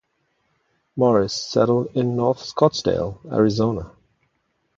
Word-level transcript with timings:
Morris 0.95 1.31
settled 1.31 1.89
in 1.95 2.15
North 2.15 2.39
Scottsdale, 2.39 3.23
Arizona. 3.31 3.91